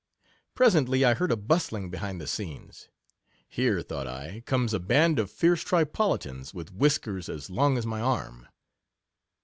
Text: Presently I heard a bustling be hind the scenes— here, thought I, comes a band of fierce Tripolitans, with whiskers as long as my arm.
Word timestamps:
Presently 0.55 1.05
I 1.05 1.13
heard 1.13 1.31
a 1.31 1.35
bustling 1.35 1.91
be 1.91 1.99
hind 1.99 2.19
the 2.19 2.25
scenes— 2.25 2.89
here, 3.47 3.83
thought 3.83 4.07
I, 4.07 4.41
comes 4.47 4.73
a 4.73 4.79
band 4.79 5.19
of 5.19 5.29
fierce 5.29 5.63
Tripolitans, 5.63 6.55
with 6.55 6.73
whiskers 6.73 7.29
as 7.29 7.51
long 7.51 7.77
as 7.77 7.85
my 7.85 8.01
arm. 8.01 8.47